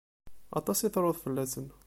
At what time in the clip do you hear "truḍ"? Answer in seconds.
0.93-1.15